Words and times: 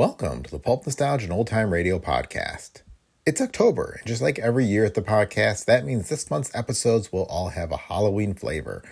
Welcome 0.00 0.44
to 0.44 0.50
the 0.50 0.58
Pulp 0.58 0.86
Nostalgia 0.86 1.24
and 1.24 1.32
Old 1.34 1.48
Time 1.48 1.70
Radio 1.70 1.98
podcast. 1.98 2.80
It's 3.26 3.38
October, 3.38 3.98
and 3.98 4.08
just 4.08 4.22
like 4.22 4.38
every 4.38 4.64
year 4.64 4.86
at 4.86 4.94
the 4.94 5.02
podcast, 5.02 5.66
that 5.66 5.84
means 5.84 6.08
this 6.08 6.30
month's 6.30 6.54
episodes 6.54 7.12
will 7.12 7.24
all 7.24 7.50
have 7.50 7.70
a 7.70 7.76
Halloween 7.76 8.32
flavor, 8.32 8.82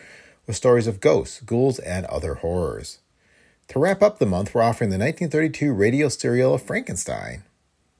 with 0.46 0.54
stories 0.54 0.86
of 0.86 1.00
ghosts, 1.00 1.40
ghouls, 1.40 1.78
and 1.78 2.04
other 2.04 2.34
horrors. 2.34 2.98
To 3.68 3.78
wrap 3.78 4.02
up 4.02 4.18
the 4.18 4.26
month, 4.26 4.54
we're 4.54 4.60
offering 4.60 4.90
the 4.90 4.98
1932 4.98 5.72
radio 5.72 6.10
serial 6.10 6.52
of 6.52 6.62
Frankenstein 6.62 7.44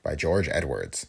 by 0.02 0.14
George 0.14 0.50
Edwards. 0.52 1.06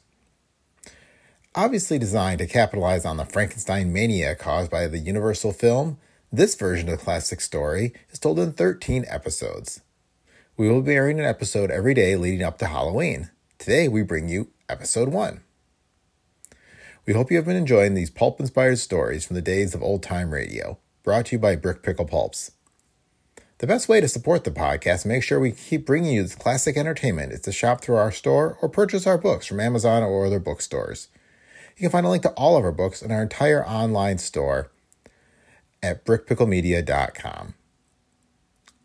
Obviously 1.53 1.99
designed 1.99 2.39
to 2.39 2.47
capitalize 2.47 3.03
on 3.03 3.17
the 3.17 3.25
Frankenstein 3.25 3.91
mania 3.91 4.35
caused 4.35 4.71
by 4.71 4.87
the 4.87 4.99
Universal 4.99 5.51
film, 5.51 5.97
this 6.31 6.55
version 6.55 6.87
of 6.87 6.97
the 6.97 7.03
classic 7.03 7.41
story 7.41 7.91
is 8.09 8.19
told 8.19 8.39
in 8.39 8.53
13 8.53 9.03
episodes. 9.09 9.81
We 10.59 10.67
will 10.67 10.81
be 10.81 10.95
airing 10.95 11.21
an 11.21 11.25
episode 11.25 11.71
every 11.71 11.93
day 11.93 12.17
leading 12.17 12.43
up 12.43 12.57
to 12.57 12.65
Halloween. 12.65 13.29
Today, 13.59 13.87
we 13.87 14.03
bring 14.03 14.27
you 14.27 14.49
episode 14.67 15.07
1. 15.07 15.39
We 17.05 17.13
hope 17.13 17.31
you 17.31 17.37
have 17.37 17.45
been 17.45 17.55
enjoying 17.55 17.93
these 17.93 18.09
pulp 18.09 18.41
inspired 18.41 18.77
stories 18.77 19.25
from 19.25 19.35
the 19.35 19.41
days 19.41 19.73
of 19.73 19.81
old 19.81 20.03
time 20.03 20.33
radio, 20.33 20.77
brought 21.01 21.27
to 21.27 21.37
you 21.37 21.39
by 21.39 21.55
Brick 21.55 21.81
Pickle 21.81 22.03
Pulps. 22.03 22.51
The 23.59 23.67
best 23.67 23.87
way 23.87 24.01
to 24.01 24.09
support 24.09 24.43
the 24.43 24.51
podcast 24.51 25.05
and 25.05 25.13
make 25.13 25.23
sure 25.23 25.39
we 25.39 25.53
keep 25.53 25.85
bringing 25.85 26.15
you 26.15 26.23
this 26.23 26.35
classic 26.35 26.75
entertainment 26.75 27.31
is 27.31 27.39
to 27.43 27.53
shop 27.53 27.79
through 27.79 27.95
our 27.95 28.11
store 28.11 28.57
or 28.61 28.67
purchase 28.67 29.07
our 29.07 29.17
books 29.17 29.45
from 29.45 29.61
Amazon 29.61 30.03
or 30.03 30.25
other 30.25 30.39
bookstores. 30.41 31.07
You 31.77 31.83
can 31.83 31.91
find 31.91 32.05
a 32.05 32.09
link 32.09 32.23
to 32.23 32.31
all 32.31 32.57
of 32.57 32.65
our 32.65 32.73
books 32.73 33.01
in 33.01 33.13
our 33.13 33.21
entire 33.21 33.65
online 33.65 34.17
store 34.17 34.73
at 35.81 36.03
brickpicklemedia.com. 36.03 37.53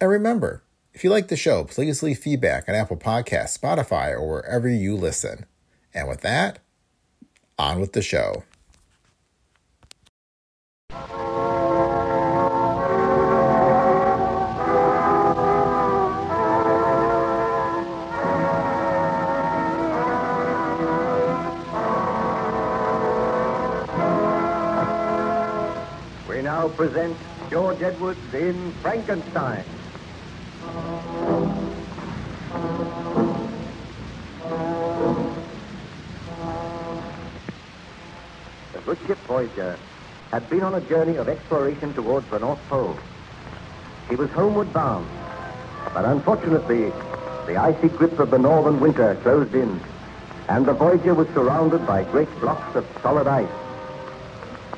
And 0.01 0.10
remember, 0.10 0.63
if 0.94 1.02
you 1.02 1.10
like 1.10 1.26
the 1.26 1.37
show, 1.37 1.64
please 1.64 2.02
leave 2.02 2.18
feedback 2.18 2.68
on 2.68 2.74
Apple 2.76 2.96
Podcasts, 2.96 3.59
Spotify, 3.59 4.12
or 4.12 4.26
wherever 4.26 4.68
you 4.68 4.96
listen. 4.96 5.45
And 5.92 6.09
with 6.09 6.20
that, 6.20 6.60
on 7.59 7.80
with 7.80 7.92
the 7.92 8.02
show. 8.02 8.45
We 26.29 26.42
now 26.42 26.68
present 26.68 27.16
George 27.51 27.82
Edwards 27.82 28.34
in 28.34 28.73
Frankenstein. 28.80 29.64
Ship 39.07 39.19
Voyager 39.27 39.79
had 40.30 40.49
been 40.49 40.63
on 40.63 40.74
a 40.74 40.80
journey 40.83 41.16
of 41.16 41.29
exploration 41.29 41.93
towards 41.95 42.29
the 42.29 42.38
North 42.38 42.60
Pole. 42.69 42.97
She 44.09 44.16
was 44.16 44.30
homeward 44.30 44.73
bound, 44.73 45.07
but 45.93 46.05
unfortunately, 46.05 46.93
the 47.47 47.57
icy 47.57 47.88
grip 47.88 48.19
of 48.19 48.30
the 48.30 48.38
northern 48.38 48.80
winter 48.80 49.15
closed 49.23 49.55
in, 49.55 49.80
and 50.49 50.66
the 50.66 50.73
Voyager 50.73 51.15
was 51.15 51.29
surrounded 51.29 51.87
by 51.87 52.05
great 52.05 52.30
blocks 52.41 52.75
of 52.77 52.87
solid 53.02 53.27
ice. 53.27 53.49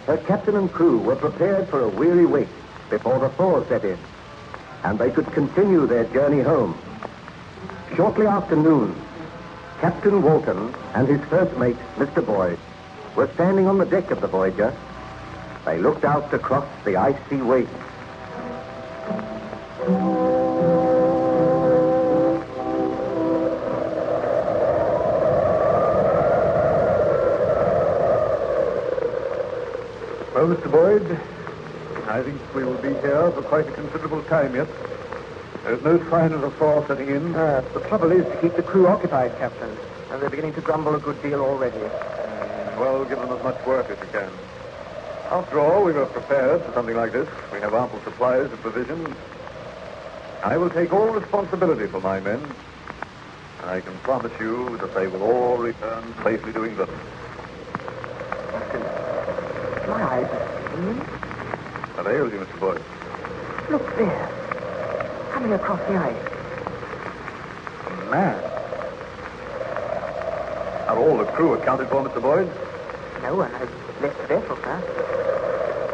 Her 0.06 0.16
captain 0.18 0.56
and 0.56 0.72
crew 0.72 0.98
were 0.98 1.16
prepared 1.16 1.68
for 1.68 1.80
a 1.80 1.88
weary 1.88 2.26
wait 2.26 2.48
before 2.90 3.18
the 3.18 3.28
thaw 3.30 3.64
set 3.64 3.84
in, 3.84 3.98
and 4.84 4.98
they 4.98 5.10
could 5.10 5.26
continue 5.32 5.86
their 5.86 6.04
journey 6.04 6.42
home. 6.42 6.76
Shortly 7.96 8.26
after 8.26 8.56
noon, 8.56 8.94
Captain 9.80 10.22
Walton 10.22 10.74
and 10.94 11.08
his 11.08 11.20
first 11.28 11.56
mate, 11.56 11.76
Mr. 11.96 12.24
Boyd, 12.24 12.58
were 13.16 13.30
standing 13.32 13.66
on 13.66 13.78
the 13.78 13.86
deck 13.86 14.10
of 14.10 14.20
the 14.20 14.26
Voyager. 14.26 14.76
They 15.64 15.78
looked 15.78 16.04
out 16.04 16.32
across 16.34 16.66
the 16.84 16.96
icy 16.96 17.36
waste. 17.36 17.70
Well, 30.34 30.54
Mr. 30.54 30.70
Boyd, 30.70 31.20
I 32.08 32.22
think 32.22 32.54
we 32.54 32.64
will 32.64 32.76
be 32.76 32.90
here 33.00 33.30
for 33.32 33.42
quite 33.42 33.66
a 33.66 33.72
considerable 33.72 34.22
time 34.24 34.54
yet. 34.54 34.68
There's 35.64 35.82
no 35.82 35.98
sign 36.10 36.32
of 36.32 36.42
the 36.42 36.50
thaw 36.50 36.86
setting 36.86 37.08
in. 37.08 37.34
Uh, 37.34 37.64
the 37.72 37.80
trouble 37.80 38.12
is 38.12 38.24
to 38.26 38.36
keep 38.42 38.54
the 38.54 38.62
crew 38.62 38.86
occupied, 38.86 39.36
Captain. 39.38 39.74
And 40.10 40.22
they're 40.22 40.30
beginning 40.30 40.54
to 40.54 40.60
grumble 40.60 40.94
a 40.94 41.00
good 41.00 41.20
deal 41.22 41.40
already. 41.40 41.80
Well, 42.78 43.04
give 43.06 43.18
them 43.18 43.32
as 43.32 43.42
much 43.42 43.64
work 43.66 43.88
as 43.88 43.98
you 43.98 44.06
can. 44.12 44.30
After 45.30 45.58
all, 45.60 45.82
we 45.82 45.92
were 45.92 46.06
prepared 46.06 46.62
for 46.62 46.72
something 46.72 46.94
like 46.94 47.12
this. 47.12 47.28
We 47.52 47.60
have 47.60 47.74
ample 47.74 48.00
supplies 48.02 48.52
of 48.52 48.60
provisions. 48.60 49.08
I 50.42 50.56
will 50.56 50.70
take 50.70 50.92
all 50.92 51.08
responsibility 51.08 51.86
for 51.86 52.00
my 52.00 52.20
men. 52.20 52.40
And 53.62 53.70
I 53.70 53.80
can 53.80 53.94
promise 53.98 54.32
you 54.38 54.76
that 54.78 54.94
they 54.94 55.08
will 55.08 55.22
all 55.22 55.56
return 55.56 56.14
safely 56.22 56.52
to 56.52 56.64
England. 56.64 56.92
My 59.88 60.02
eyes 60.02 60.26
are. 60.26 60.56
What 61.96 62.06
ails 62.06 62.32
you, 62.32 62.38
Mr. 62.38 62.60
Boyd? 62.60 62.82
Look 63.70 63.96
there. 63.96 64.30
Coming 65.32 65.54
across 65.54 65.80
the 65.88 65.96
ice. 65.96 66.16
A 67.86 68.10
man. 68.10 68.44
Are 70.88 70.98
all 70.98 71.16
the 71.16 71.24
crew 71.24 71.54
accounted 71.54 71.88
for, 71.88 72.02
Mr. 72.06 72.20
Boyd? 72.20 72.50
No 73.22 73.34
one 73.34 73.50
has 73.52 73.68
left 74.00 74.18
the 74.18 74.26
vessel, 74.28 74.56
sir. 74.56 74.78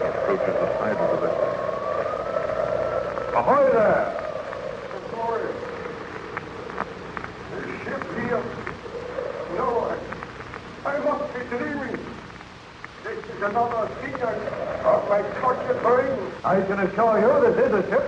Approaches 0.09 0.55
the 0.61 0.67
side 0.79 0.97
of 0.97 1.11
the 1.13 1.27
vessel. 1.27 1.49
Ahoy 3.37 3.65
there! 3.73 4.19
The 7.51 7.61
ship 7.85 8.03
here. 8.19 8.43
No, 9.57 9.67
I, 10.85 10.91
I 10.91 10.99
must 10.99 11.35
be 11.35 11.41
dreaming. 11.57 11.99
This 13.05 13.19
is 13.25 13.43
another 13.43 13.89
season 14.03 14.37
of 14.85 15.09
my 15.09 15.23
tortured 15.41 15.81
brain. 15.83 16.19
I 16.45 16.61
can 16.63 16.81
assure 16.81 17.19
you 17.21 17.53
this 17.53 17.67
is 17.67 17.73
a 17.73 17.83
ship. 17.89 18.05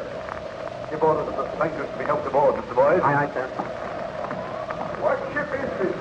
Give 0.91 1.03
orders 1.03 1.27
to 1.35 1.43
the 1.43 1.55
strangers 1.57 1.89
to 1.91 1.99
be 1.99 2.05
helped 2.05 2.27
aboard, 2.27 2.55
Mr. 2.57 2.75
Boyd. 2.75 3.01
Aye, 3.01 3.25
aye, 3.25 3.31
sir. 3.33 3.47
What 5.01 5.19
ship 5.33 5.49
is 5.55 5.71
this? 5.81 5.95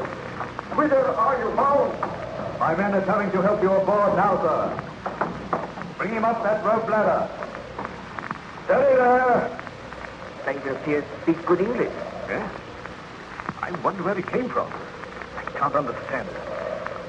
Whither 0.77 1.05
are 1.15 1.37
you 1.39 1.49
bound? 1.55 2.12
My 2.63 2.73
men 2.75 2.93
are 2.95 3.01
coming 3.01 3.29
to 3.31 3.41
help 3.41 3.61
you 3.61 3.73
aboard 3.73 4.15
now, 4.15 4.39
sir. 4.41 4.71
Bring 5.97 6.11
him 6.11 6.23
up 6.23 6.41
that 6.43 6.63
rope 6.63 6.87
ladder. 6.87 7.27
Steady 8.63 8.95
there. 8.95 9.59
Stranger 10.39 10.69
appears 10.71 11.03
to 11.03 11.21
speak 11.23 11.45
good 11.45 11.59
English. 11.59 11.91
Yes? 12.29 12.49
I 13.61 13.71
wonder 13.83 14.01
where 14.03 14.15
he 14.15 14.23
came 14.23 14.47
from. 14.47 14.71
I 15.35 15.43
can't 15.59 15.75
understand 15.75 16.29
it. 16.29 16.35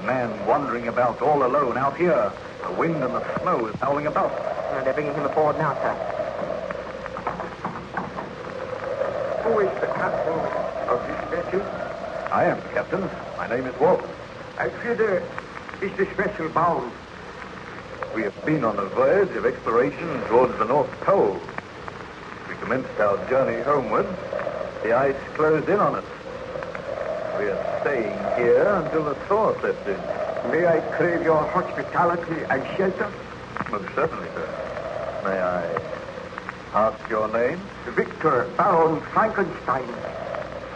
A 0.00 0.02
man 0.02 0.44
wandering 0.44 0.88
about 0.88 1.22
all 1.22 1.46
alone 1.46 1.78
out 1.78 1.96
here. 1.96 2.32
The 2.66 2.72
wind 2.72 2.96
and 2.96 3.14
the 3.14 3.40
snow 3.40 3.66
is 3.66 3.76
howling 3.76 4.08
about. 4.08 4.32
Uh, 4.32 4.82
they're 4.82 4.92
bringing 4.92 5.14
him 5.14 5.24
aboard 5.24 5.56
now, 5.56 5.74
sir. 5.74 5.94
Who 9.44 9.60
is 9.60 9.70
the 9.80 9.86
captain 9.86 10.40
of 10.90 10.98
this 11.06 11.20
vessel? 11.30 11.62
I 12.32 12.46
am 12.46 12.60
the 12.60 12.68
captain. 12.70 13.08
My 13.36 13.46
name 13.46 13.66
is 13.66 13.78
Walton. 13.78 14.10
I 14.58 14.68
fear 14.68 14.94
is 15.84 15.96
this 15.98 16.08
vessel 16.16 16.48
bound? 16.48 16.90
We 18.14 18.22
have 18.22 18.46
been 18.46 18.64
on 18.64 18.78
a 18.78 18.86
voyage 18.86 19.36
of 19.36 19.44
exploration 19.44 20.22
towards 20.28 20.56
the 20.58 20.64
North 20.64 20.90
Pole. 21.02 21.38
We 22.48 22.54
commenced 22.54 22.98
our 23.00 23.18
journey 23.28 23.62
homeward. 23.62 24.06
The 24.82 24.94
ice 24.94 25.16
closed 25.34 25.68
in 25.68 25.78
on 25.78 25.96
us. 25.96 26.04
We 27.38 27.50
are 27.50 27.80
staying 27.82 28.16
here 28.38 28.66
until 28.66 29.04
the 29.04 29.14
thaw 29.26 29.60
sets 29.60 29.86
in. 29.86 30.50
May 30.50 30.66
I 30.66 30.80
crave 30.96 31.22
your 31.22 31.44
hospitality 31.44 32.44
and 32.48 32.64
shelter? 32.78 33.12
Most 33.70 33.94
certainly, 33.94 34.28
sir. 34.28 35.20
May 35.24 35.38
I 35.38 36.88
ask 36.88 37.10
your 37.10 37.28
name? 37.28 37.60
Victor 37.88 38.50
Baron 38.56 39.02
Frankenstein. 39.12 39.88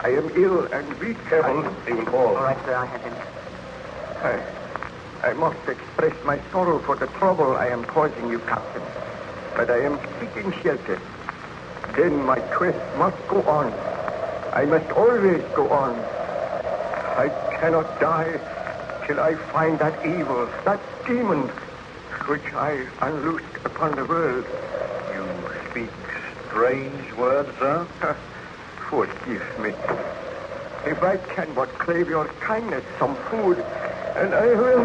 I 0.03 0.09
am 0.09 0.29
ill 0.35 0.65
and 0.65 0.99
weak. 0.99 1.17
Careful, 1.25 1.63
he 1.87 1.93
will 1.93 2.05
fall. 2.05 2.37
All 2.37 2.43
right, 2.43 2.57
sir, 2.65 2.75
I 2.75 2.85
have 2.85 3.01
him. 3.01 3.13
I, 4.21 4.58
I 5.21 5.33
must 5.33 5.67
express 5.67 6.15
my 6.23 6.39
sorrow 6.51 6.79
for 6.79 6.95
the 6.95 7.07
trouble 7.07 7.51
I 7.57 7.67
am 7.67 7.83
causing 7.83 8.29
you, 8.29 8.39
Captain. 8.39 8.81
But 9.55 9.69
I 9.69 9.83
am 9.83 9.99
seeking 10.19 10.53
shelter. 10.61 10.99
Then 11.97 12.23
my 12.23 12.39
quest 12.39 12.79
must 12.97 13.17
go 13.27 13.41
on. 13.43 13.73
I 14.53 14.63
must 14.65 14.89
always 14.91 15.43
go 15.53 15.69
on. 15.69 15.99
I 17.17 17.29
cannot 17.59 17.99
die 17.99 18.39
till 19.05 19.19
I 19.19 19.35
find 19.35 19.77
that 19.79 20.05
evil, 20.05 20.47
that 20.63 20.79
demon, 21.05 21.49
which 22.27 22.53
I 22.53 22.87
unloosed 23.01 23.65
upon 23.65 23.95
the 23.95 24.05
world. 24.05 24.45
You 25.13 25.27
speak 25.69 25.89
strange 26.47 27.13
words, 27.17 27.49
sir. 27.59 27.85
Forgive 28.89 29.59
me. 29.59 29.73
If 30.85 31.03
I 31.03 31.17
can 31.17 31.53
but 31.53 31.67
crave 31.77 32.07
your 32.07 32.27
kindness, 32.39 32.85
some 32.97 33.15
food, 33.29 33.63
and 34.19 34.33
I 34.33 34.47
will. 34.47 34.83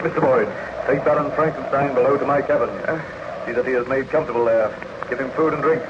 Mr. 0.00 0.20
Boyd, 0.20 0.48
take 0.86 1.04
Baron 1.04 1.30
Frankenstein 1.32 1.94
below 1.94 2.16
to 2.16 2.24
my 2.24 2.40
cabin. 2.40 2.70
Uh. 2.88 3.00
See 3.46 3.52
that 3.52 3.66
he 3.66 3.72
is 3.72 3.86
made 3.88 4.08
comfortable 4.08 4.44
there. 4.44 4.68
Give 5.08 5.20
him 5.20 5.30
food 5.32 5.52
and 5.52 5.62
drink. 5.62 5.82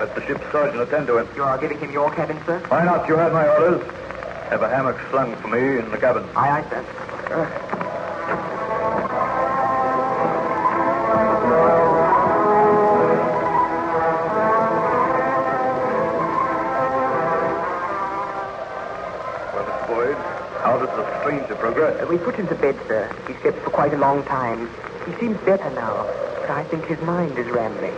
Let 0.00 0.14
the 0.14 0.24
ship's 0.26 0.44
surgeon 0.50 0.80
attend 0.80 1.06
to 1.08 1.18
him. 1.18 1.28
You 1.36 1.44
are 1.44 1.58
giving 1.58 1.78
him 1.78 1.90
your 1.92 2.10
cabin, 2.14 2.40
sir? 2.46 2.58
Why 2.68 2.84
not? 2.84 3.06
You 3.06 3.16
have 3.16 3.32
my 3.32 3.46
orders. 3.46 3.82
Have 4.48 4.62
a 4.62 4.68
hammock 4.68 4.98
slung 5.10 5.36
for 5.36 5.48
me 5.48 5.78
in 5.78 5.90
the 5.90 5.98
cabin. 5.98 6.24
Aye, 6.34 6.64
aye, 6.64 6.70
sir. 6.70 6.84
Uh. 7.34 7.69
Uh, 21.90 22.06
We 22.06 22.18
put 22.18 22.34
him 22.36 22.46
to 22.48 22.54
bed, 22.54 22.76
sir. 22.86 23.10
He 23.26 23.34
slept 23.42 23.58
for 23.64 23.70
quite 23.70 23.92
a 23.92 23.98
long 23.98 24.22
time. 24.24 24.68
He 25.06 25.12
seems 25.18 25.36
better 25.38 25.70
now, 25.74 26.06
but 26.40 26.50
I 26.50 26.64
think 26.64 26.84
his 26.86 27.00
mind 27.02 27.36
is 27.38 27.46
rambling. 27.48 27.94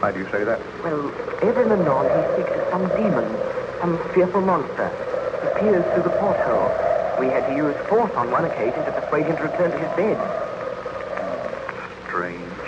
Why 0.00 0.12
do 0.12 0.18
you 0.18 0.28
say 0.30 0.44
that? 0.44 0.60
Well, 0.82 1.12
ever 1.42 1.62
and 1.62 1.72
anon 1.72 2.06
he 2.08 2.22
speaks 2.42 2.56
of 2.58 2.68
some 2.70 2.88
demon, 2.96 3.26
some 3.80 3.98
fearful 4.14 4.40
monster. 4.40 4.88
He 5.42 5.60
peers 5.60 5.84
through 5.92 6.04
the 6.04 6.16
porthole. 6.16 6.72
We 7.20 7.26
had 7.28 7.46
to 7.48 7.54
use 7.54 7.76
force 7.88 8.12
on 8.14 8.30
one 8.30 8.44
occasion 8.46 8.82
to 8.84 8.92
persuade 8.92 9.26
him 9.26 9.36
to 9.36 9.42
return 9.42 9.70
to 9.72 9.78
his 9.78 9.92
bed. 9.96 10.16
Strange. 12.08 12.64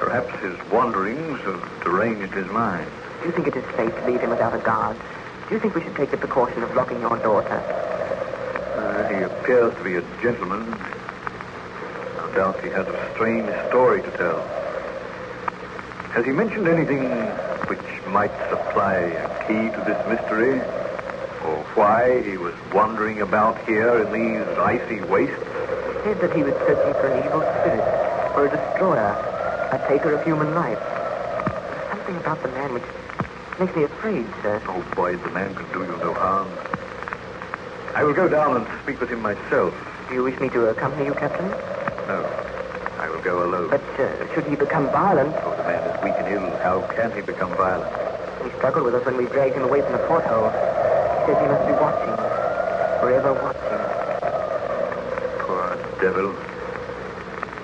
Perhaps 0.00 0.32
his 0.40 0.56
wanderings 0.72 1.40
have 1.40 1.60
deranged 1.84 2.32
his 2.32 2.46
mind. 2.48 2.88
Do 3.20 3.26
you 3.28 3.32
think 3.32 3.48
it 3.48 3.56
is 3.56 3.64
safe 3.76 3.94
to 3.94 4.06
leave 4.06 4.20
him 4.20 4.30
without 4.30 4.54
a 4.54 4.58
guard? 4.58 4.96
Do 5.48 5.54
you 5.54 5.60
think 5.60 5.74
we 5.74 5.82
should 5.82 5.94
take 5.96 6.10
the 6.10 6.16
precaution 6.16 6.62
of 6.62 6.74
locking 6.74 7.00
your 7.00 7.18
daughter? 7.18 7.60
Uh, 7.60 7.92
he 7.92 7.93
appears 9.44 9.74
to 9.76 9.84
be 9.84 9.94
a 9.96 10.00
gentleman. 10.22 10.70
No 12.16 12.32
doubt 12.34 12.64
he 12.64 12.70
has 12.70 12.88
a 12.88 13.10
strange 13.12 13.46
story 13.68 14.00
to 14.00 14.10
tell. 14.12 14.40
Has 16.16 16.24
he 16.24 16.32
mentioned 16.32 16.66
anything 16.66 17.04
which 17.68 17.84
might 18.06 18.32
supply 18.48 18.94
a 18.94 19.28
key 19.44 19.68
to 19.76 19.84
this 19.84 20.00
mystery? 20.08 20.60
Or 21.44 21.60
why 21.76 22.22
he 22.22 22.38
was 22.38 22.54
wandering 22.72 23.20
about 23.20 23.62
here 23.66 24.02
in 24.02 24.12
these 24.16 24.58
icy 24.58 25.02
wastes? 25.12 25.36
He 25.36 26.08
said 26.08 26.20
that 26.22 26.34
he 26.34 26.42
was 26.42 26.54
searching 26.64 26.94
for 26.94 27.08
an 27.08 27.26
evil 27.26 27.42
spirit, 27.60 28.32
for 28.32 28.46
a 28.46 28.50
destroyer, 28.50 29.12
a 29.72 29.84
taker 29.88 30.14
of 30.14 30.24
human 30.24 30.54
life. 30.54 30.80
There's 30.80 31.90
something 31.90 32.16
about 32.16 32.42
the 32.42 32.48
man 32.48 32.72
which 32.72 32.88
makes 33.60 33.76
me 33.76 33.82
afraid, 33.84 34.24
sir. 34.40 34.62
Oh, 34.68 34.82
boy, 34.96 35.16
the 35.16 35.30
man 35.32 35.54
can 35.54 35.70
do 35.70 35.80
you 35.80 35.98
no 35.98 36.14
harm. 36.14 36.48
I 37.94 38.02
will 38.04 38.14
go 38.14 38.28
down 38.28 38.56
and 38.56 38.66
speak 38.82 39.00
with 39.00 39.10
him 39.10 39.22
myself. 39.22 39.74
Do 40.08 40.14
you 40.14 40.22
wish 40.22 40.38
me 40.40 40.48
to 40.50 40.66
accompany 40.68 41.06
you, 41.06 41.14
Captain? 41.14 41.48
No, 42.08 42.24
I 42.98 43.08
will 43.08 43.20
go 43.22 43.44
alone. 43.44 43.70
But 43.70 43.82
uh, 44.00 44.34
should 44.34 44.44
he 44.46 44.56
become 44.56 44.90
violent, 44.90 45.34
Oh, 45.44 45.54
the 45.56 45.62
man 45.64 45.80
is 45.88 46.02
weak 46.02 46.14
and 46.18 46.28
ill. 46.28 46.50
How 46.58 46.82
can 46.94 47.12
he 47.14 47.22
become 47.22 47.50
violent? 47.56 47.90
he 48.44 48.50
struggled 48.58 48.84
with 48.84 48.94
us 48.94 49.04
when 49.06 49.16
we 49.16 49.24
dragged 49.26 49.56
him 49.56 49.62
away 49.62 49.80
from 49.80 49.92
the 49.92 49.98
porthole. 50.06 50.50
He 50.50 51.32
says 51.32 51.38
he 51.40 51.46
must 51.48 51.64
be 51.66 51.72
watching, 51.80 52.12
forever 53.00 53.32
watching. 53.32 53.80
Poor 55.46 55.78
devil. 56.00 56.34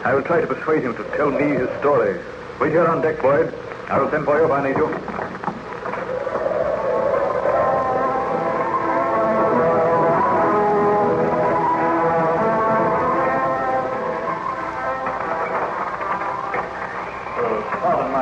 I 0.05 0.15
will 0.15 0.23
try 0.23 0.41
to 0.41 0.47
persuade 0.47 0.83
him 0.85 0.95
to 0.97 1.05
tell 1.17 1.31
me 1.31 1.45
his 1.59 1.69
story. 1.81 2.19
Wait 2.61 2.71
here 2.73 2.87
on 2.87 3.03
deck, 3.03 3.21
Boyd. 3.21 3.53
I 3.91 3.99
will 4.01 4.11
send 4.11 4.25
for 4.25 4.39
you 4.39 4.47
if 4.47 4.51
I 4.51 4.63
need 4.69 4.77
you. 4.77 5.10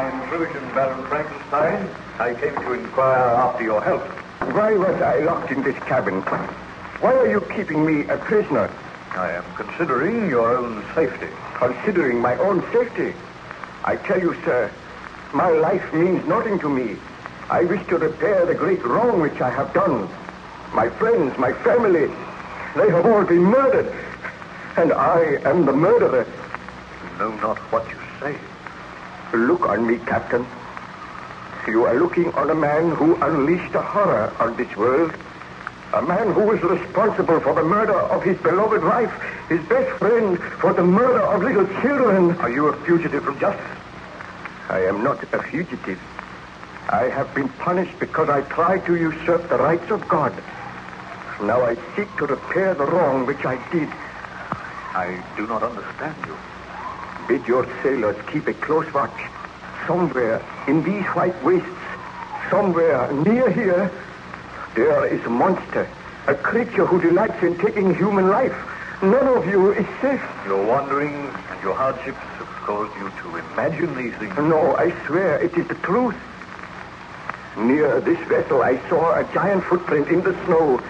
Intrusion, 0.09 0.63
Baron 0.75 1.05
Frankenstein. 1.07 1.89
I 2.19 2.35
came 2.35 2.55
to 2.55 2.73
inquire 2.73 3.17
after 3.17 3.65
your 3.65 3.81
health. 3.81 4.07
Why 4.55 4.75
was 4.75 5.01
I 5.01 5.21
locked 5.21 5.51
in 5.51 5.63
this 5.63 5.77
cabin? 5.85 6.23
Why 7.01 7.15
are 7.15 7.29
you 7.29 7.41
keeping 7.55 7.85
me 7.85 8.07
a 8.09 8.17
prisoner? 8.17 8.71
I 9.13 9.33
am 9.33 9.45
considering 9.57 10.29
your 10.29 10.57
own 10.57 10.85
safety. 10.95 11.29
Considering 11.55 12.21
my 12.21 12.37
own 12.39 12.63
safety. 12.73 13.15
I 13.85 13.97
tell 13.97 14.21
you, 14.21 14.35
sir, 14.45 14.71
my 15.33 15.51
life 15.51 15.93
means 15.93 16.27
nothing 16.27 16.59
to 16.61 16.69
me. 16.69 16.97
I 17.51 17.65
wish 17.65 17.87
to 17.89 17.99
repair 17.99 18.47
the 18.47 18.55
great 18.55 18.85
wrong 18.85 19.21
which 19.21 19.41
I 19.41 19.51
have 19.51 19.73
done. 19.73 20.09
My 20.75 20.89
friends, 20.89 21.37
my 21.39 21.53
family, 21.53 22.07
they 22.77 22.91
have 22.91 23.07
all 23.07 23.25
been 23.25 23.45
murdered. 23.45 23.93
And 24.77 24.93
I 24.93 25.41
am 25.45 25.67
the 25.67 25.73
murderer. 25.73 26.27
You 27.03 27.19
know 27.19 27.35
not 27.37 27.59
what 27.73 27.89
you 27.89 27.97
say. 28.21 28.37
Look 29.33 29.69
on 29.69 29.87
me, 29.87 29.99
Captain. 30.07 30.47
You 31.67 31.85
are 31.85 31.99
looking 31.99 32.33
on 32.33 32.51
a 32.51 32.55
man 32.55 32.91
who 32.93 33.15
unleashed 33.17 33.75
a 33.75 33.83
horror 33.83 34.33
on 34.41 34.57
this 34.57 34.75
world. 34.75 35.13
A 35.93 36.03
man 36.03 36.33
who 36.33 36.43
was 36.45 36.63
responsible 36.63 37.41
for 37.41 37.55
the 37.55 37.63
murder 37.63 37.99
of 37.99 38.23
his 38.23 38.39
beloved 38.39 38.83
wife, 38.83 39.13
his 39.49 39.61
best 39.69 39.91
friend, 39.99 40.39
for 40.61 40.73
the 40.73 40.83
murder 40.83 41.21
of 41.21 41.43
little 41.43 41.67
children. 41.83 42.37
Are 42.39 42.51
you 42.51 42.69
a 42.69 42.85
fugitive 42.85 43.25
from 43.25 43.39
justice? 43.39 43.79
I 44.71 44.81
am 44.85 45.03
not 45.03 45.23
a 45.33 45.43
fugitive. 45.43 46.01
I 46.89 47.09
have 47.09 47.35
been 47.35 47.51
punished 47.51 47.99
because 47.99 48.31
I 48.31 48.41
tried 48.43 48.87
to 48.87 48.97
usurp 48.97 49.49
the 49.51 49.59
rights 49.59 49.91
of 49.91 50.09
God. 50.09 50.33
Now 51.41 51.65
I 51.65 51.75
seek 51.95 52.15
to 52.17 52.27
repair 52.27 52.75
the 52.75 52.87
wrong 52.87 53.27
which 53.27 53.45
I 53.45 53.57
did. 53.71 53.89
I 54.95 55.23
do 55.37 55.47
not 55.47 55.63
understand 55.63 56.17
you. 56.27 56.37
Bid 57.29 57.47
your 57.47 57.67
sailors 57.83 58.17
keep 58.33 58.47
a 58.49 58.55
close 58.55 58.91
watch. 58.95 59.21
Somewhere 59.87 60.43
in 60.67 60.83
these 60.83 61.05
white 61.09 61.45
wastes, 61.45 61.69
somewhere 62.51 63.13
near 63.13 63.51
here, 63.51 63.91
there 64.75 65.07
is 65.07 65.23
a 65.27 65.29
monster, 65.29 65.87
a 66.27 66.35
creature 66.35 66.87
who 66.87 67.01
delights 67.01 67.43
in 67.43 67.59
taking 67.59 67.95
human 67.95 68.29
life. 68.29 68.57
None 69.03 69.29
of 69.29 69.47
you 69.47 69.73
is 69.73 69.87
safe. 70.01 70.23
Your 70.47 70.65
wanderings 70.65 71.35
and 71.51 71.63
your 71.63 71.75
hardships 71.75 72.17
have 72.17 72.49
caused 72.65 72.97
you 72.97 73.11
to 73.23 73.37
imagine 73.37 73.95
these 73.95 74.15
things. 74.15 74.35
No, 74.39 74.75
I 74.77 74.91
swear 75.07 75.39
it 75.39 75.57
is 75.57 75.69
the 75.69 75.75
truth. 75.77 76.17
Near 77.59 78.01
this 78.01 78.19
vessel, 78.29 78.63
I 78.63 78.79
saw 78.89 79.15
a 79.15 79.25
giant 79.35 79.65
footprint 79.65 80.09
in 80.09 80.23
the 80.23 80.33
snow. 80.47 80.81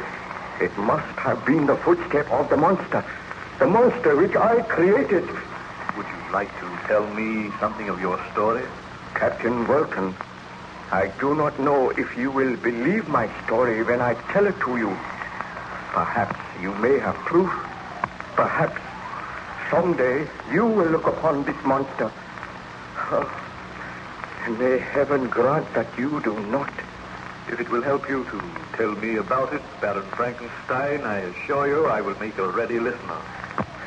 It 0.61 0.76
must 0.78 1.18
have 1.18 1.45
been 1.45 1.66
the 1.66 1.76
footstep 1.76 2.30
of 2.30 2.49
the 2.49 2.57
monster. 2.57 3.04
The 3.59 3.66
monster 3.66 4.14
which 4.16 4.37
I 4.37 4.62
created. 4.62 5.28
Like 6.32 6.50
to 6.61 6.78
tell 6.87 7.06
me 7.14 7.50
something 7.58 7.88
of 7.88 8.00
your 8.00 8.20
story? 8.32 8.64
Captain 9.14 9.66
Walton, 9.66 10.14
I 10.90 11.08
do 11.20 11.35
not 11.35 11.58
know 11.58 11.90
if 11.90 12.16
you 12.16 12.30
will 12.30 12.56
believe 12.56 13.08
my 13.08 13.28
story 13.44 13.82
when 13.82 14.00
I 14.00 14.14
tell 14.32 14.47
it 14.47 14.58
to 14.61 14.76
you. 14.76 14.88
Perhaps 15.92 16.38
you 16.61 16.75
may 16.75 16.99
have 16.99 17.16
proof. 17.16 17.50
Perhaps 18.37 18.80
someday 19.70 20.28
you 20.52 20.66
will 20.66 20.90
look 20.90 21.06
upon 21.06 21.44
this 21.44 21.56
monster. 21.64 22.12
Oh, 23.11 23.28
may 24.58 24.78
heaven 24.78 25.28
grant 25.28 25.73
that 25.75 25.87
you 25.99 26.20
do 26.23 26.38
not. 26.44 26.73
If 27.49 27.61
it 27.61 27.70
will 27.70 27.82
help 27.82 28.08
you 28.08 28.25
to 28.25 28.42
tell 28.76 28.92
me 28.92 29.16
about 29.16 29.52
it, 29.52 29.62
Baron 29.80 30.04
Frankenstein, 30.11 31.02
I 31.02 31.18
assure 31.20 31.66
you 31.66 31.87
I 31.87 32.00
will 32.00 32.18
make 32.20 32.37
a 32.38 32.49
ready 32.49 32.78
listener. 32.78 33.20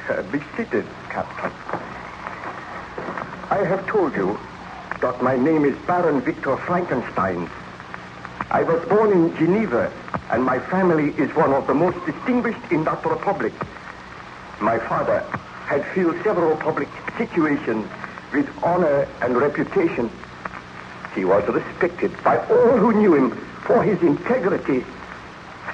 Uh, 0.10 0.22
be 0.24 0.40
seated, 0.58 0.86
Captain. 1.10 1.71
I 3.62 3.66
have 3.66 3.86
told 3.86 4.16
you 4.16 4.40
that 5.02 5.22
my 5.22 5.38
name 5.38 5.66
is 5.66 5.78
Baron 5.86 6.20
Victor 6.22 6.58
Frankenstein. 6.58 7.48
I 8.50 8.64
was 8.64 8.84
born 8.90 9.12
in 9.12 9.38
Geneva, 9.38 9.94
and 10.32 10.44
my 10.44 10.58
family 10.58 11.10
is 11.10 11.30
one 11.36 11.54
of 11.54 11.68
the 11.68 11.76
most 11.76 12.04
distinguished 12.04 12.72
in 12.72 12.84
that 12.86 13.06
republic. 13.06 13.54
My 14.62 14.80
father 14.80 15.20
had 15.68 15.86
filled 15.94 16.16
several 16.24 16.58
public 16.58 16.90
situations 17.20 17.88
with 18.34 18.50
honor 18.64 19.08
and 19.22 19.38
reputation. 19.38 20.10
He 21.14 21.24
was 21.24 21.48
respected 21.48 22.12
by 22.24 22.40
all 22.48 22.78
who 22.78 22.94
knew 22.94 23.14
him 23.14 23.30
for 23.68 23.84
his 23.84 24.02
integrity. 24.02 24.84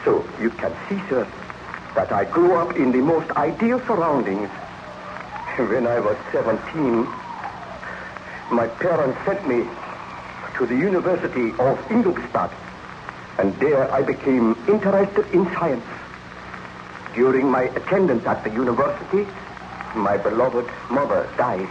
So 0.03 0.27
you 0.41 0.49
can 0.49 0.75
see, 0.89 0.99
sir, 1.07 1.25
that 1.95 2.11
I 2.11 2.25
grew 2.25 2.57
up 2.57 2.75
in 2.75 2.91
the 2.91 2.99
most 2.99 3.31
ideal 3.31 3.79
surroundings. 3.87 4.49
When 5.57 5.87
I 5.87 5.99
was 5.99 6.17
17, 6.33 7.07
my 8.51 8.67
parents 8.67 9.17
sent 9.25 9.47
me 9.47 9.67
to 10.57 10.65
the 10.65 10.75
University 10.75 11.51
of 11.59 11.91
Ingolstadt, 11.91 12.51
and 13.37 13.53
there 13.55 13.91
I 13.91 14.01
became 14.01 14.55
interested 14.67 15.25
in 15.33 15.45
science. 15.53 15.85
During 17.13 17.49
my 17.49 17.63
attendance 17.63 18.25
at 18.25 18.43
the 18.43 18.49
university, 18.51 19.27
my 19.95 20.17
beloved 20.17 20.69
mother 20.89 21.29
died. 21.37 21.67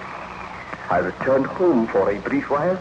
I 0.90 0.98
returned 0.98 1.46
home 1.46 1.86
for 1.86 2.10
a 2.10 2.18
brief 2.20 2.50
while, 2.50 2.80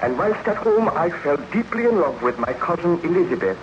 And 0.00 0.16
whilst 0.16 0.46
at 0.46 0.58
home, 0.58 0.88
I 0.88 1.10
fell 1.10 1.38
deeply 1.52 1.86
in 1.86 2.00
love 2.00 2.22
with 2.22 2.38
my 2.38 2.52
cousin 2.52 3.00
Elizabeth. 3.02 3.58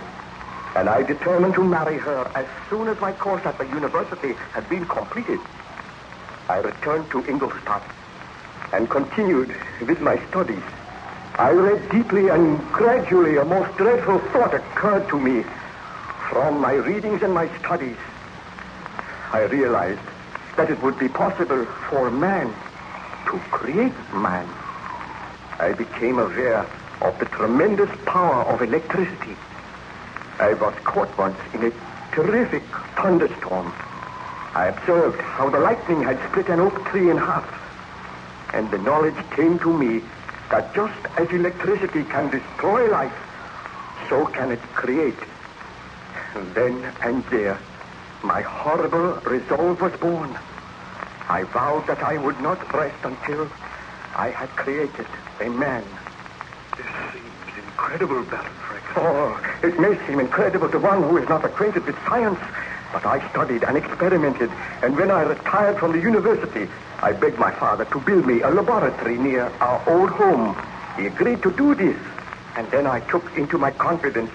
And 0.74 0.88
I 0.88 1.02
determined 1.02 1.54
to 1.54 1.64
marry 1.64 1.96
her 1.96 2.30
as 2.34 2.46
soon 2.68 2.88
as 2.88 3.00
my 3.00 3.12
course 3.12 3.44
at 3.46 3.56
the 3.56 3.66
university 3.68 4.34
had 4.52 4.68
been 4.68 4.84
completed. 4.84 5.40
I 6.48 6.58
returned 6.58 7.10
to 7.12 7.24
Ingolstadt 7.24 7.82
and 8.72 8.88
continued 8.88 9.54
with 9.80 10.00
my 10.00 10.18
studies. 10.28 10.62
I 11.38 11.50
read 11.50 11.90
deeply 11.90 12.28
and 12.28 12.58
gradually 12.72 13.36
a 13.36 13.44
most 13.44 13.76
dreadful 13.76 14.18
thought 14.30 14.54
occurred 14.54 15.08
to 15.08 15.20
me. 15.20 15.44
From 16.30 16.60
my 16.60 16.72
readings 16.72 17.22
and 17.22 17.32
my 17.32 17.48
studies, 17.58 17.96
I 19.32 19.42
realized 19.42 20.00
that 20.56 20.70
it 20.70 20.82
would 20.82 20.98
be 20.98 21.08
possible 21.08 21.66
for 21.88 22.10
man 22.10 22.52
to 23.26 23.38
create 23.50 23.92
man. 24.14 24.48
I 25.58 25.72
became 25.72 26.18
aware 26.18 26.66
of 27.02 27.18
the 27.18 27.26
tremendous 27.26 27.90
power 28.06 28.44
of 28.44 28.62
electricity. 28.62 29.36
I 30.38 30.54
was 30.54 30.74
caught 30.84 31.16
once 31.18 31.38
in 31.54 31.64
a 31.64 31.72
terrific 32.12 32.62
thunderstorm. 32.96 33.72
I 34.54 34.68
observed 34.68 35.20
how 35.20 35.50
the 35.50 35.58
lightning 35.60 36.02
had 36.02 36.18
split 36.30 36.48
an 36.48 36.60
oak 36.60 36.84
tree 36.86 37.10
in 37.10 37.18
half. 37.18 37.65
And 38.56 38.70
the 38.70 38.78
knowledge 38.78 39.22
came 39.32 39.58
to 39.58 39.70
me 39.70 40.00
that 40.50 40.74
just 40.74 40.98
as 41.18 41.28
electricity 41.28 42.04
can 42.04 42.30
destroy 42.30 42.90
life, 42.90 43.12
so 44.08 44.24
can 44.24 44.50
it 44.50 44.62
create. 44.72 45.18
Then 46.54 46.82
and 47.02 47.22
there, 47.24 47.58
my 48.22 48.40
horrible 48.40 49.20
resolve 49.30 49.82
was 49.82 49.92
born. 50.00 50.38
I 51.28 51.42
vowed 51.42 51.86
that 51.86 52.02
I 52.02 52.16
would 52.16 52.40
not 52.40 52.72
rest 52.72 52.96
until 53.04 53.46
I 54.16 54.30
had 54.30 54.48
created 54.56 55.06
a 55.40 55.50
man. 55.50 55.84
This 56.78 56.86
seems 57.12 57.64
incredible, 57.66 58.22
Baron 58.24 58.56
Frank. 58.64 58.84
Oh, 58.96 59.38
it 59.62 59.78
may 59.78 59.98
seem 60.06 60.18
incredible 60.18 60.70
to 60.70 60.78
one 60.78 61.02
who 61.02 61.18
is 61.18 61.28
not 61.28 61.44
acquainted 61.44 61.84
with 61.84 61.96
science, 62.06 62.38
but 62.92 63.04
I 63.04 63.28
studied 63.30 63.64
and 63.64 63.76
experimented, 63.76 64.50
and 64.82 64.96
when 64.96 65.10
I 65.10 65.22
retired 65.22 65.78
from 65.78 65.92
the 65.92 66.00
university, 66.00 66.68
I 67.02 67.12
begged 67.12 67.38
my 67.38 67.50
father 67.52 67.84
to 67.84 68.00
build 68.00 68.26
me 68.26 68.40
a 68.42 68.50
laboratory 68.50 69.18
near 69.18 69.44
our 69.60 69.82
old 69.88 70.10
home. 70.10 70.56
He 70.96 71.06
agreed 71.06 71.42
to 71.42 71.50
do 71.50 71.74
this, 71.74 71.98
and 72.56 72.70
then 72.70 72.86
I 72.86 73.00
took 73.00 73.36
into 73.36 73.58
my 73.58 73.70
confidence 73.70 74.30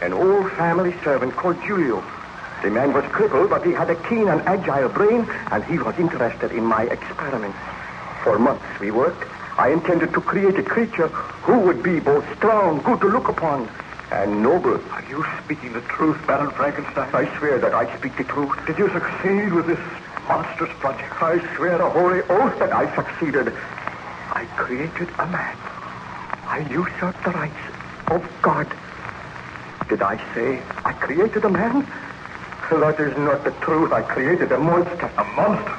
an 0.00 0.12
old 0.12 0.52
family 0.52 0.94
servant 1.02 1.34
called 1.34 1.56
Julio. 1.56 2.04
The 2.62 2.70
man 2.70 2.92
was 2.92 3.04
crippled, 3.06 3.50
but 3.50 3.64
he 3.64 3.72
had 3.72 3.90
a 3.90 3.94
keen 4.08 4.28
and 4.28 4.40
agile 4.42 4.88
brain, 4.88 5.26
and 5.50 5.64
he 5.64 5.78
was 5.78 5.98
interested 5.98 6.52
in 6.52 6.64
my 6.64 6.84
experiments. 6.84 7.58
For 8.22 8.38
months 8.38 8.64
we 8.80 8.90
worked. 8.90 9.24
I 9.56 9.70
intended 9.70 10.12
to 10.14 10.20
create 10.20 10.58
a 10.58 10.62
creature 10.62 11.08
who 11.08 11.60
would 11.60 11.82
be 11.82 12.00
both 12.00 12.24
strong, 12.36 12.80
good 12.82 13.00
to 13.02 13.08
look 13.08 13.28
upon, 13.28 13.68
and 14.14 14.42
noble. 14.42 14.80
Are 14.90 15.04
you 15.08 15.24
speaking 15.44 15.72
the 15.72 15.80
truth, 15.82 16.16
Baron 16.26 16.50
Frankenstein? 16.52 17.10
I 17.12 17.26
swear 17.38 17.58
that 17.58 17.74
I 17.74 17.96
speak 17.98 18.16
the 18.16 18.24
truth. 18.24 18.52
Did 18.66 18.78
you 18.78 18.88
succeed 18.90 19.52
with 19.52 19.66
this 19.66 19.80
monstrous 20.28 20.70
project? 20.78 21.10
I 21.20 21.38
swear 21.56 21.82
a 21.82 21.90
holy 21.90 22.22
oath 22.22 22.58
that 22.60 22.72
I 22.72 22.94
succeeded. 22.94 23.52
I 24.30 24.46
created 24.56 25.08
a 25.18 25.26
man. 25.26 25.56
I 26.46 26.66
usurped 26.70 27.24
the 27.24 27.30
rights 27.30 27.64
of 28.08 28.22
God. 28.40 28.68
Did 29.88 30.02
I 30.02 30.16
say 30.34 30.62
I 30.84 30.92
created 30.92 31.44
a 31.44 31.50
man? 31.50 31.86
That 32.70 32.98
is 32.98 33.16
not 33.16 33.44
the 33.44 33.52
truth. 33.64 33.92
I 33.92 34.02
created 34.02 34.50
a 34.52 34.58
monster. 34.58 35.10
A 35.18 35.24
monster? 35.36 35.76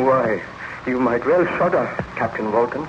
Why, 0.00 0.42
you 0.86 0.98
might 0.98 1.24
well 1.24 1.46
shudder, 1.58 1.86
Captain 2.16 2.52
Walton. 2.52 2.86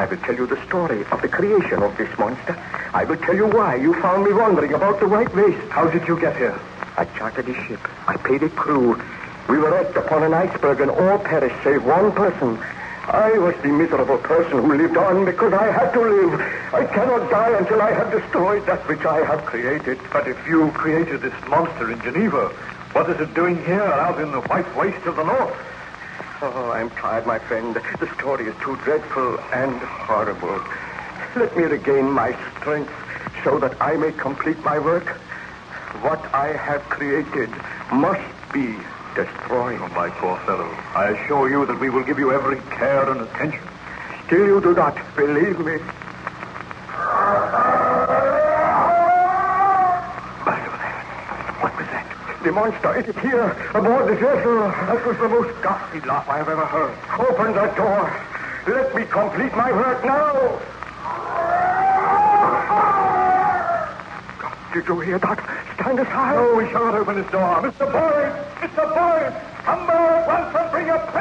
I 0.00 0.06
will 0.06 0.16
tell 0.16 0.34
you 0.34 0.46
the 0.46 0.56
story 0.64 1.04
of 1.12 1.20
the 1.20 1.28
creation 1.28 1.82
of 1.82 1.94
this 1.98 2.08
monster. 2.18 2.56
I 2.94 3.04
will 3.04 3.18
tell 3.18 3.36
you 3.36 3.46
why 3.46 3.74
you 3.74 3.92
found 4.00 4.24
me 4.24 4.32
wandering 4.32 4.72
about 4.72 4.98
the 4.98 5.06
White 5.06 5.34
Waste. 5.36 5.68
How 5.68 5.90
did 5.90 6.08
you 6.08 6.18
get 6.18 6.38
here? 6.38 6.58
I 6.96 7.04
chartered 7.04 7.46
a 7.50 7.54
ship. 7.66 7.80
I 8.08 8.16
paid 8.16 8.42
a 8.42 8.48
crew. 8.48 8.98
We 9.50 9.58
were 9.58 9.70
wrecked 9.70 9.98
upon 9.98 10.22
an 10.22 10.32
iceberg 10.32 10.80
and 10.80 10.90
all 10.90 11.18
perished 11.18 11.62
save 11.62 11.84
one 11.84 12.12
person. 12.12 12.58
I 13.08 13.36
was 13.36 13.54
the 13.56 13.68
miserable 13.68 14.16
person 14.16 14.52
who 14.52 14.74
lived 14.74 14.96
on 14.96 15.26
because 15.26 15.52
I 15.52 15.70
had 15.70 15.92
to 15.92 16.00
live. 16.00 16.40
I 16.72 16.86
cannot 16.86 17.28
die 17.28 17.58
until 17.58 17.82
I 17.82 17.92
have 17.92 18.10
destroyed 18.10 18.64
that 18.64 18.88
which 18.88 19.04
I 19.04 19.22
have 19.26 19.44
created. 19.44 19.98
But 20.10 20.26
if 20.26 20.38
you 20.46 20.70
created 20.70 21.20
this 21.20 21.34
monster 21.46 21.92
in 21.92 22.00
Geneva, 22.00 22.48
what 22.92 23.10
is 23.10 23.20
it 23.20 23.34
doing 23.34 23.62
here 23.66 23.82
out 23.82 24.18
in 24.18 24.32
the 24.32 24.40
white 24.48 24.74
waste 24.74 25.04
of 25.04 25.16
the 25.16 25.24
north? 25.24 25.54
Oh, 26.42 26.70
I'm 26.70 26.88
tired, 26.90 27.26
my 27.26 27.38
friend. 27.38 27.74
The 27.74 28.08
story 28.14 28.46
is 28.46 28.54
too 28.62 28.74
dreadful 28.76 29.38
and 29.52 29.78
horrible. 29.78 30.58
Let 31.36 31.54
me 31.54 31.64
regain 31.64 32.10
my 32.10 32.34
strength 32.56 32.90
so 33.44 33.58
that 33.58 33.76
I 33.80 33.96
may 33.96 34.12
complete 34.12 34.58
my 34.64 34.78
work. 34.78 35.06
What 36.00 36.24
I 36.34 36.56
have 36.56 36.82
created 36.84 37.50
must 37.92 38.24
be 38.54 38.74
destroyed. 39.14 39.80
Oh, 39.82 39.88
my 39.94 40.08
poor 40.08 40.38
fellow. 40.46 40.70
I 40.94 41.10
assure 41.10 41.50
you 41.50 41.66
that 41.66 41.78
we 41.78 41.90
will 41.90 42.04
give 42.04 42.18
you 42.18 42.32
every 42.32 42.56
care 42.70 43.10
and 43.10 43.20
attention. 43.20 43.60
Still, 44.26 44.46
you 44.46 44.60
do 44.62 44.74
not 44.74 44.96
believe 45.16 45.58
me. 45.60 45.76
What 51.60 51.76
was 51.76 51.86
that? 51.88 52.06
The 52.42 52.52
monster, 52.52 52.96
it 52.96 53.06
is 53.06 53.16
here, 53.16 53.54
aboard 53.74 54.08
the 54.08 54.14
vessel. 54.16 54.60
That 54.60 55.06
was 55.06 55.16
the 55.18 55.28
most 55.28 55.62
ghastly 55.62 56.00
laugh 56.00 56.26
I 56.26 56.38
have 56.38 56.48
ever 56.48 56.64
heard. 56.64 56.96
Open 57.20 57.52
the 57.52 57.66
door. 57.76 58.10
Let 58.66 58.94
me 58.94 59.04
complete 59.04 59.54
my 59.54 59.70
work 59.70 60.02
now. 60.02 60.58
Did 64.72 64.88
you 64.88 65.00
hear 65.00 65.18
that? 65.18 65.38
Stand 65.74 65.98
aside. 66.00 66.36
No, 66.36 66.54
we 66.54 66.64
shall 66.70 66.86
not 66.86 66.94
open 66.94 67.16
this 67.16 67.30
door. 67.30 67.60
Mr. 67.60 67.92
Boyd! 67.92 68.32
Mr. 68.56 68.88
Boyd! 68.88 69.34
Come 69.64 69.86
back 69.86 70.00
at 70.00 70.26
once 70.26 70.56
and 70.56 70.70
bring 70.70 70.88
a 70.88 70.96
pistol 70.96 71.12
with 71.12 71.14
you! 71.14 71.19